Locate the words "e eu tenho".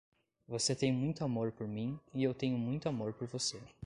2.11-2.57